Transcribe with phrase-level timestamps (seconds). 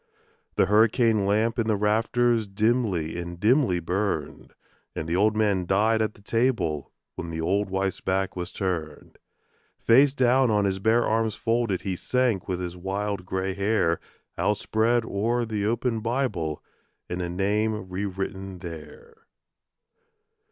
[0.55, 4.55] The hurricane lamp in the rafters dimly and dimly burned;
[4.95, 9.19] And the old man died at the table when the old wife's back was turned.
[9.77, 13.99] Face down on his bare arms folded he sank with his wild grey hair
[14.39, 16.63] Outspread o'er the open Bible
[17.07, 19.27] and a name re written there.